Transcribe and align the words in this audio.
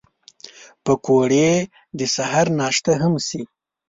پکورې 0.83 1.49
د 1.97 1.99
سهر 2.15 2.45
ناشته 2.59 2.93
هم 3.01 3.13
شي 3.27 3.41